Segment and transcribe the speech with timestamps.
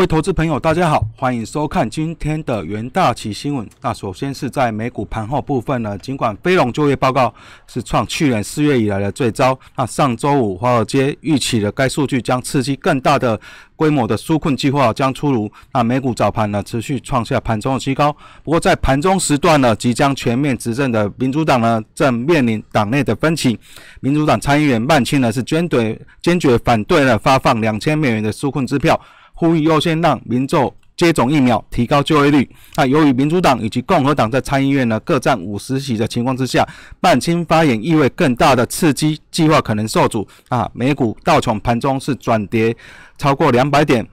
[0.00, 3.68] 各位投资朋友，大家好，欢迎收看今天的元大旗新闻。
[3.82, 7.34] 那首先是在美股盘后部分呢，尽管非农就业报告
[7.66, 13.38] 是创去年四月以来的最糟，那上周五华尔街预期的该数据将刺激更大的
[13.76, 15.52] 规模的纾困计划将出炉。
[15.70, 18.10] 那美股早盘呢持续创下盘中的新高，
[18.42, 23.58] 不过在盘中时段呢，即将全面执政的民主党呢正面临党内的分歧。
[24.00, 28.98] 民主党参议员曼青呢是坚决坚决反对了发放两千美元的纾困支票。
[29.40, 32.46] 呼吁优先让民众接种疫苗，提高就业率。
[32.76, 36.62] 那由于民主党以及共和党在参议院呢各占五十席的情况之下，
[37.00, 40.28] 半清发言意味更大的刺激计划可能受阻。
[40.50, 42.76] 啊，美股道琼盘中是转跌
[43.16, 44.06] 超过两百点。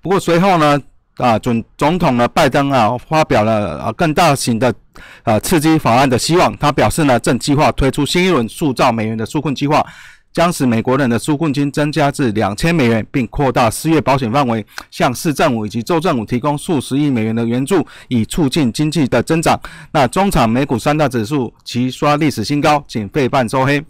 [0.00, 0.80] 不过随后呢，
[1.18, 4.74] 啊总总统呢拜登啊发表了啊更大型的
[5.22, 6.56] 啊刺激法案的希望。
[6.56, 9.84] 他表示呢正计划推出新一轮塑造美元的纾困计划。
[10.32, 19.58] 将使美国人的纾困金增加至两千美元，并扩大失业保险范围，向市政府以及州政府提供数十亿美元的援助，以促进经济的增长。
[19.92, 23.84] 那中场美股三大指数齐刷历史新高，仅费半周黑。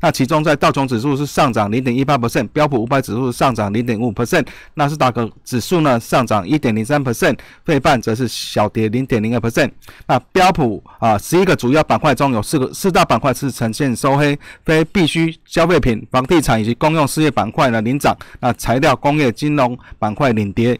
[0.00, 9.70] 那其中，在道琼指数是上涨零点一八 percent，标普五百指数上涨零点五 percent，纳斯达克指数呢上涨一点零三 percent，费半则是小跌零点零二 percent。
[10.06, 20.78] 那标普啊，十一个主要板块中有四个四大板块是呈现收黑，非必需消费品、房地产以及公用事业板块呢领涨，那材料、工业、金融板块领跌。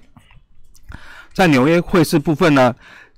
[1.33, 2.75] 在纽约汇市部分呢？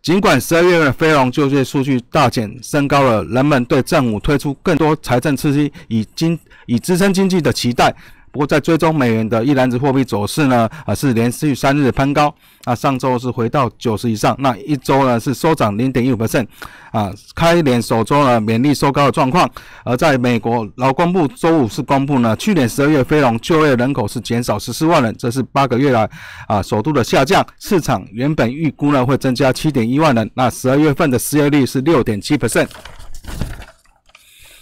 [0.07, 7.93] 尽管十二月的非农就业数据大减，升高了人们对政府推出更多财政刺激以经以支撑经济的期待。
[8.37, 12.35] 不过，在追踪美元的一篮子货币走势呢，啊是连续三日攀高，
[12.67, 16.47] 那上周是回到九十以上，那一周呢是收涨零点一五 percent，
[16.93, 19.51] 啊开年首周呢勉力收高的状况。
[19.85, 26.07] 而在美国劳工部周五是公布呢，去年十二月非农就业人口是减少十四万人，这是八个月来
[26.47, 27.43] 啊首度的下降。
[27.59, 32.69] 市场原本预估呢会增加七点一万人，那十二月份的失业率是六点七 percent。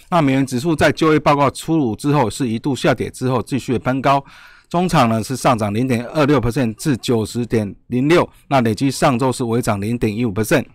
[0.09, 4.23] 那美元指数在就业报告出炉之后是一度下跌，之后继续攀高，
[4.69, 10.65] 中场呢是上涨零点二六 percent 至九十点零六，那累计上周是微涨零点一五 percent。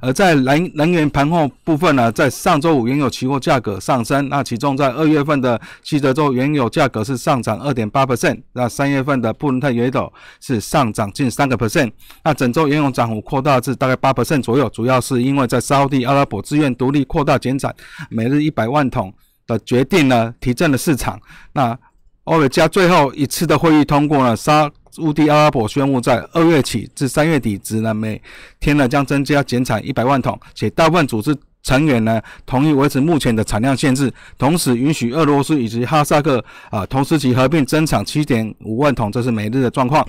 [0.00, 11.92] 而在能能源盘后部分呢，在上周五原油期货价格上升，那其中在二月份的西德州原油价格是上涨二点八 percent，那三月份的布伦特原油是上涨近三个 percent，
[12.24, 17.74] 那整周原油涨幅扩大至大概八 percent 左右，主要是因为在沙地阿拉伯自愿独立扩大减产
[18.08, 19.12] 每日一百万桶
[19.46, 21.20] 的决定呢，提振了市场。
[21.52, 21.78] 那
[22.24, 24.70] 欧尔加最后一次的会议通过了沙。
[24.98, 28.20] 乌地阿拉伯宣布，在二月起至三月底止呢，每
[28.58, 40.06] 天呢将增加减产一百万桶，且大部分组织成员呢同意维持目前的产量限制，同时允许俄罗斯以及哈萨克啊同时期合并增产七点五万桶，这是每日的状况。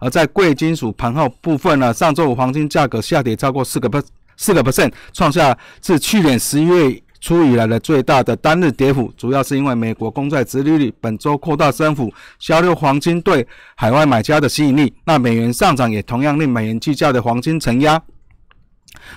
[0.00, 4.02] 而在贵金属盘后部分呢，上周五黄金价格下跌超过四个不
[4.36, 7.02] 四个 percent，创下自去年十一月。
[7.20, 14.92] 初以来的最大的单日跌幅，主要是因为美国公债殖利率本周扩大升幅，削弱黄金对海外买家的吸引力。
[15.04, 18.00] 那美元上涨也同样令美元计价的黄金承压。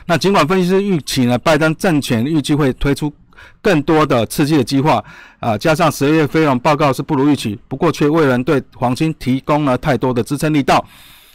[0.06, 3.12] 那尽管分析师预期呢，拜登政权预计会推出
[3.62, 5.03] 更多的刺激的计划，
[5.40, 10.85] 啊，加上十二月非农报告是不如预期，不过却未能对黄金提供了太多的支撑力道。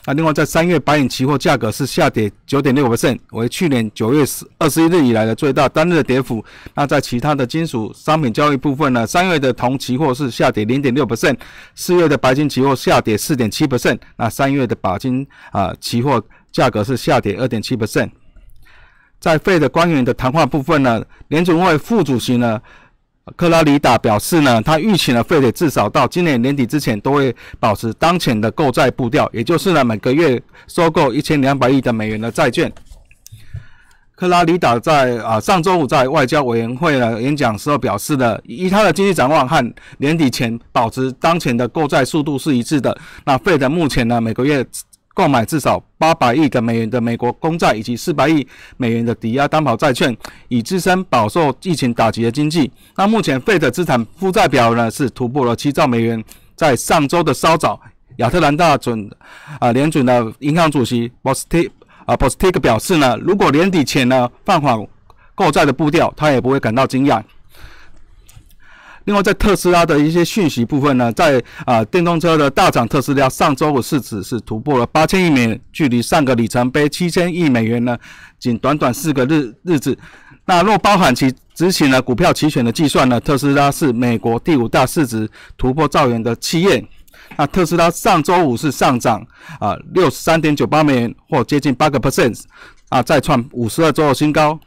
[0.07, 6.43] 那另外，在三月白银期货价格是下跌九点六百分为去年九月十二十一日以来的最大单日跌幅。
[6.75, 11.37] 那在其他的金属商品交易部分呢，三月的铜期货是下跌零点六百分
[11.75, 18.11] 四月的白金期货下跌四点七百分那三月的钯金啊期货价格是下跌二点七百分。
[19.21, 22.61] 在费的官员的谈话部分呢，联准会副主席呢。
[23.37, 32.73] 克拉里达表示呢，他预期呢，费德至少到今年年底之前都会保持当前的购债步调，也就是呢，每个月收购一千两百亿的美元的债券。
[34.15, 42.99] 克拉里达在啊上周五在外交委员会呢演讲时候表示呢，以他的经济展望和年底前保持当前的购债速度是一致的。
[43.25, 44.67] 那费德目前呢，每个月。
[45.19, 50.17] 购买至少八百亿的美元的美国公债以及四百亿美元的抵押担保债券，
[50.47, 52.71] 以支撑饱受疫情打击的经济。
[52.97, 56.23] 那目前费的资产负债表呢是突破了七兆美元。
[56.55, 57.81] 在上周的稍早，
[58.19, 59.11] 亚特兰大准
[59.59, 61.69] 啊联准的银行主席 Bostic
[62.07, 64.87] 啊 Bostic 表示呢，如果年底前呢放缓
[65.35, 67.21] 购债的步调，他也不会感到惊讶。
[69.09, 77.97] 另外，在特斯拉的一些讯息部分呢，在啊电动车的大涨，特斯拉上周五市值是突破了八千亿美元，距离上个里程碑七千亿美元呢，
[78.39, 79.97] 仅短短四个日日子。
[80.45, 85.27] 那若包含其执行了股票期权的计算呢，特斯拉是美国第五大市值
[85.57, 86.87] 突破兆元的企业。
[87.39, 89.27] 那特斯拉上周五是上涨
[89.59, 92.39] 啊六十三点九八美元，或接近八个 percent，
[92.91, 94.61] 啊再创五十二周的新高。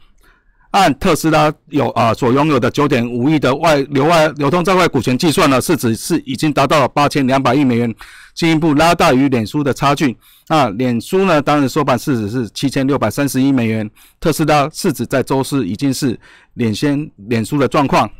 [0.72, 7.94] 按特斯拉有啊所拥有的九点五亿的外流外流通在外股权计算呢，市值是已经达到了八千两百亿美元，
[8.34, 10.16] 进一步拉大与脸书的差距。
[10.48, 13.88] 那脸书呢，当日收盘市值是七千六百三十亿美元，
[14.18, 16.18] 特斯拉市值在周四已经是
[16.54, 18.10] 领先脸书的状况。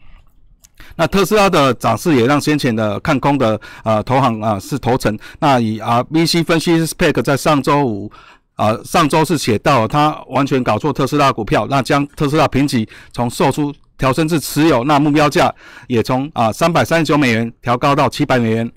[0.96, 5.18] 那特斯拉的涨势也让先前的看空的啊投行啊是投诚。
[5.38, 8.12] 那以 RBC 分析 Spec 在上周五。
[8.62, 15.52] 啊，上周是写到他完全搞错特斯拉股票，那将特斯拉评级从售出调升至持有，那目标价
[15.88, 18.70] 也从啊三百三十九美元调高到七百美元。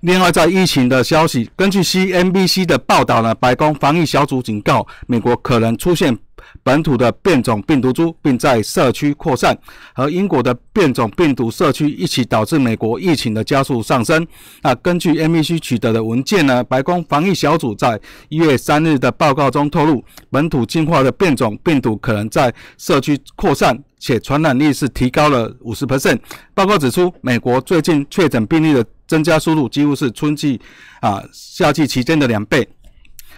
[0.00, 6.18] 另外，在疫情的消息，根据 CNBC 的报道呢，白宫防疫小组警告，美国可能出现。
[6.62, 9.56] 本土的变种病毒株，并在社区扩散，
[9.94, 14.26] 和英国的变种病毒社区一起导致美国疫情的加速上升。
[14.62, 26.18] 那根据 NBC 取得的文件呢，白宫防疫小组在一月三日的报告中透露，本土进化的变种病毒可能在社区扩散，且传染力是提高了五十 percent。
[26.54, 30.60] 报告指出，美国最近确诊病例的增加速度几乎是春季
[31.00, 32.66] 啊夏季期间的两倍。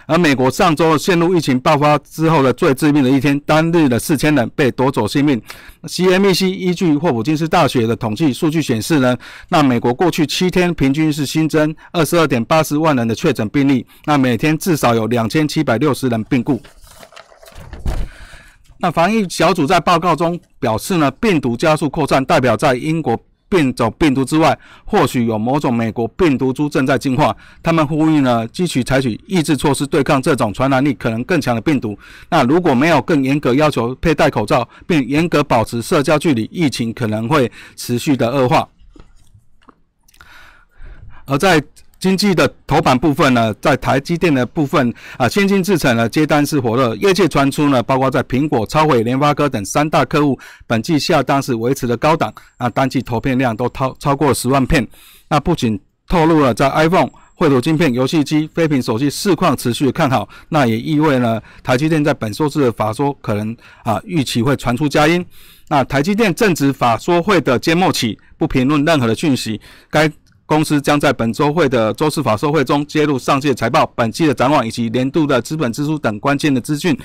[0.07, 5.41] 而美国上周陷入疫情爆发之后的最致命的一天，单日的四千人被夺走性命。
[5.83, 9.17] CMEC 依据霍普金斯大学的统计数据显示呢，
[9.49, 16.61] 那美国过去七天平均是新增二十二点八十万人的确诊病例，那每天至少有两千七百六十人病故。
[18.79, 23.19] 那防疫小组在报告中表示呢，病毒加速扩散，代表在英国。
[23.49, 27.37] 变种病毒之外，或许有某种美国病毒株正在进化。
[27.63, 31.99] 他们呼吁呢，继续采取抑制措施对抗这种传染力可能更强的病毒。
[32.29, 38.69] 那如果没有更严格要求佩戴口罩，并严格保持社交距离，疫情可能会持续的恶化。
[41.27, 41.63] 而在
[42.07, 50.39] 经济的头版部分呢，在台积电的部分啊，先进制程呢接单是火热，业界传出呢，包括在苹果、超伟、联发科等三大客户，
[50.69, 54.87] 本季下单是维持的高档，啊，单季投片量都超超过十万片。
[55.29, 65.27] 那不仅透露了在 iPhone、绘图晶片、游戏机、飞屏手机市况持续看好，那也意味呢，台积电在本周四的法说可能啊预期会传出佳音。
[65.69, 69.61] 那台积电正值法说会的揭幕期，不评论任何的讯息。
[69.91, 70.09] 该
[70.47, 76.97] 公司将在本周会的周四法说会中揭露上季财报、本季的展望以及年度的资本支出等关键的资讯。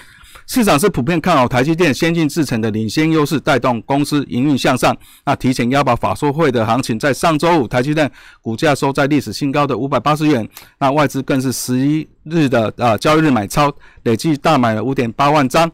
[0.48, 4.96] 市场是普遍看好台积电先进制程的领先优势，带动公司营运向上。
[5.26, 8.10] 那提前押宝法说会的行情，在上周五台积电
[8.42, 10.48] 股价收在历史新高的五百八十元。
[10.80, 13.74] 那外资更是十一日的啊交易日买超，
[14.04, 15.70] 累计大买了五点八万张。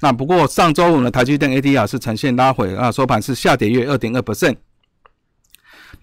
[0.00, 4.56] 那不过上周五呢，台积电 ADR 是呈现拉回啊，收盘是下跌约二点二 percent。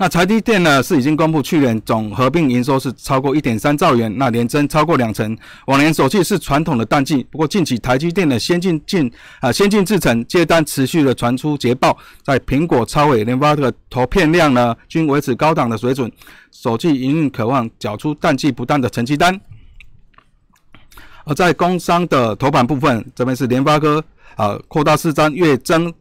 [0.01, 5.37] 那台积电呢是已经公布去年总合并营收是超过一点三兆元，那年增超过两成。
[5.67, 9.11] 往年首季是传统的淡季，不过近期台积电的先进进
[9.41, 16.09] 啊先进制程接单持续的传出捷报，在苹果、超伟、联发的投片量呢均维持高档的水准，
[16.53, 19.37] 首季营运渴望缴出淡季不淡的成绩单。
[21.25, 24.01] 而在工商的头版部分，这边是联发科
[24.37, 25.93] 啊扩大市占月增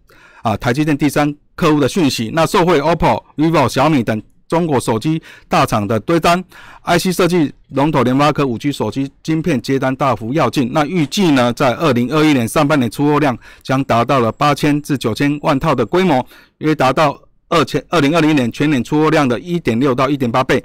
[0.42, 1.34] 啊台积电第三。
[1.58, 6.42] 客户的讯息，那受惠 OPPO、vivo、小米等中国手机大厂的堆单
[6.84, 16.24] ，IC 设计龙头联发科五 G 手机晶片接单大幅跃进，那预计呢，在二零二一年上半年出货量将达到了八千至九千万套的规模，
[16.58, 20.64] 约达到二千二零二零年全年出货量的一点六到一点八倍。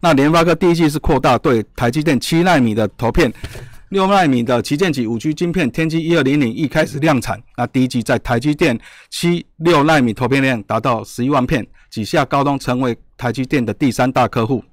[0.00, 3.32] 那联发科第一季是扩大对台积电七纳米的投片。
[3.90, 8.76] 六纳米的旗舰级五 G 晶片天玑一二零零一开始量产，那第一季在台积电
[9.10, 14.64] 七六纳米投片量达到十一万片，几下高通成为台积电的第三大客户。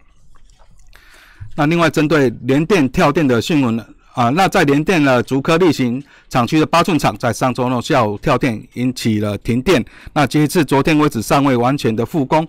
[1.55, 3.79] 那另外针对联电跳电的新闻
[4.13, 12.47] 啊，那在联电的竹科例行厂区的八寸厂在上周六下午跳电引起了停电，那截至昨天为止尚未完全的复工。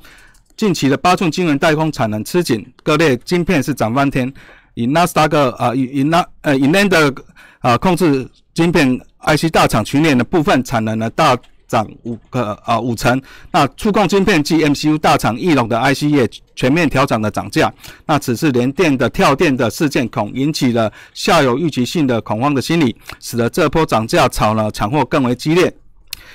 [0.56, 4.32] 近期的八寸晶圆代工产能吃紧，各类晶片是涨翻天。
[4.74, 7.14] 以纳斯达克啊，以以纳呃以 NAND 的
[7.60, 13.20] 啊控制晶片 IC 大厂群联的部分产能呢大涨五个啊五成。
[13.50, 17.72] 那触控晶片及 MCU 大厂翼龙的 IC 业全面调整的涨价。
[18.04, 25.72] 那此次联电的跳电的事件恐引起了下游预期性的恐慌的心理，使得这波涨价潮呢抢货更为激烈。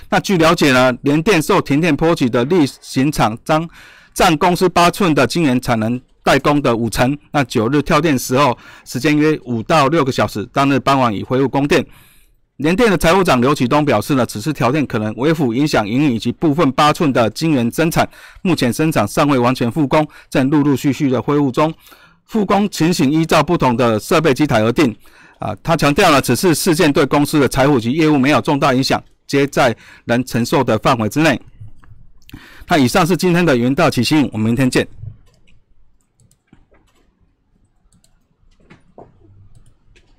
[0.10, 3.70] 那据了解呢，联电受停电波及的例行厂将
[4.14, 6.02] 占公司八寸的晶圆产能。
[6.24, 11.86] 代工的五成，那九日跳电时候时间约五到六个小时，当日傍晚已恢复供电。
[12.58, 18.06] 联电的财务长刘启东表示呢，此次调电可能微幅影响营运以及部分八寸的晶圆增产，
[18.42, 21.74] 目前生产尚未完全复工，正陆陆续续的恢复中。
[22.26, 24.94] 复工情形依照不同的设备机台而定。
[25.40, 29.74] 啊，他强调了此次事件对公司的财务及业务没有重大影响，皆在
[30.04, 31.40] 能承受的范围之内。
[32.68, 34.86] 那以上是今天的元道起新，我们明天见。